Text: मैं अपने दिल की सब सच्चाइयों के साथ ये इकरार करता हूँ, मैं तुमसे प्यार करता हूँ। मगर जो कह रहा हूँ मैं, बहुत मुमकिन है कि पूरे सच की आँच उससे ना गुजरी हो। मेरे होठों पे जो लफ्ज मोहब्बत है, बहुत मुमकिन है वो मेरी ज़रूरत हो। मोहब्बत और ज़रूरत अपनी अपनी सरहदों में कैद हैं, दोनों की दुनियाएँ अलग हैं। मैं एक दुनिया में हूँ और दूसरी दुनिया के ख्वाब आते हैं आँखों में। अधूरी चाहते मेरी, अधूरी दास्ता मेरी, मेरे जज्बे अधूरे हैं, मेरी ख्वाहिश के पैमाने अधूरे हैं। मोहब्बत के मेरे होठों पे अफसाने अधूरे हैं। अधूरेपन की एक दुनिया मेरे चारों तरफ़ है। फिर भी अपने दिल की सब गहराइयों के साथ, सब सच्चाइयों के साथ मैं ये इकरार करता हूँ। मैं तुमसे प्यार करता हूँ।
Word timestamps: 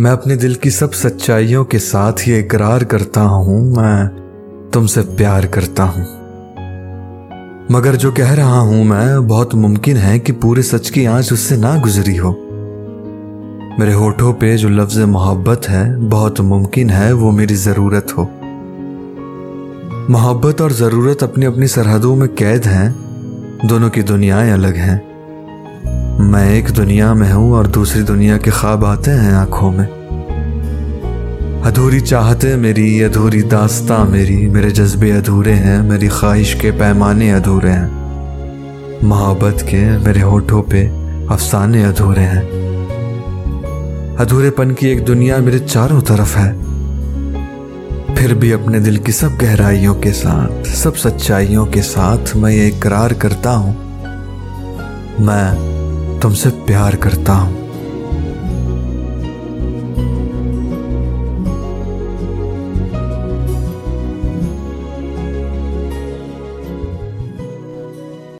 मैं 0.00 0.10
अपने 0.10 0.36
दिल 0.36 0.54
की 0.54 0.70
सब 0.70 0.90
सच्चाइयों 0.90 1.64
के 1.64 1.78
साथ 1.78 2.12
ये 2.28 2.40
इकरार 2.40 2.84
करता 2.84 3.20
हूँ, 3.20 3.76
मैं 3.76 4.08
तुमसे 4.70 5.00
प्यार 5.00 5.46
करता 5.46 5.82
हूँ। 5.82 6.04
मगर 7.70 7.96
जो 7.96 8.12
कह 8.12 8.34
रहा 8.34 8.58
हूँ 8.58 8.84
मैं, 8.84 9.26
बहुत 9.28 9.54
मुमकिन 9.54 9.96
है 9.96 10.18
कि 10.18 10.32
पूरे 10.32 10.62
सच 10.62 10.90
की 10.90 11.04
आँच 11.04 11.32
उससे 11.32 11.56
ना 11.56 11.76
गुजरी 11.78 12.16
हो। 12.16 12.30
मेरे 13.80 13.92
होठों 13.92 14.32
पे 14.32 14.56
जो 14.56 14.68
लफ्ज 14.68 14.98
मोहब्बत 14.98 15.68
है, 15.68 15.96
बहुत 15.98 16.40
मुमकिन 16.40 16.90
है 16.90 17.12
वो 17.12 17.30
मेरी 17.30 17.54
ज़रूरत 17.54 18.06
हो। 18.18 18.30
मोहब्बत 20.10 20.60
और 20.60 20.72
ज़रूरत 20.72 21.22
अपनी 21.22 21.46
अपनी 21.46 21.68
सरहदों 21.68 22.16
में 22.16 22.28
कैद 22.28 22.66
हैं, 22.66 22.94
दोनों 23.66 23.90
की 23.90 24.02
दुनियाएँ 24.02 24.52
अलग 24.52 24.76
हैं। 24.76 25.05
मैं 26.20 26.54
एक 26.54 26.70
दुनिया 26.70 27.14
में 27.14 27.32
हूँ 27.32 27.54
और 27.54 27.66
दूसरी 27.66 28.02
दुनिया 28.02 28.36
के 28.36 28.50
ख्वाब 28.50 28.84
आते 28.84 29.10
हैं 29.10 29.32
आँखों 29.32 29.70
में। 29.70 29.86
अधूरी 31.62 32.00
चाहते 32.00 32.56
मेरी, 32.56 33.00
अधूरी 33.00 33.42
दास्ता 33.42 34.04
मेरी, 34.04 34.48
मेरे 34.48 34.70
जज्बे 34.70 35.10
अधूरे 35.10 35.52
हैं, 35.52 35.82
मेरी 35.82 36.08
ख्वाहिश 36.08 36.54
के 36.54 36.70
पैमाने 36.70 37.30
अधूरे 37.30 37.70
हैं। 37.70 37.90
मोहब्बत 39.04 39.58
के 39.62 39.98
मेरे 39.98 40.20
होठों 40.20 40.62
पे 40.62 40.86
अफसाने 41.26 41.82
अधूरे 41.84 42.22
हैं। 42.22 42.42
अधूरेपन 44.16 44.70
की 44.70 44.88
एक 44.88 45.04
दुनिया 45.04 45.38
मेरे 45.38 45.58
चारों 45.58 46.00
तरफ़ 46.00 46.38
है। 46.38 46.52
फिर 48.14 48.34
भी 48.34 48.52
अपने 48.52 48.80
दिल 48.80 48.96
की 48.96 49.12
सब 49.12 49.36
गहराइयों 49.36 49.94
के 49.94 50.12
साथ, 50.12 50.64
सब 50.64 50.94
सच्चाइयों 50.94 51.66
के 51.66 51.82
साथ 51.82 52.36
मैं 52.36 52.50
ये 52.50 52.68
इकरार 52.68 53.12
करता 53.12 53.50
हूँ। 53.50 53.76
मैं 55.20 55.75
तुमसे 56.26 56.50
प्यार 56.50 56.96
करता 56.96 57.32
हूँ। 57.32 57.65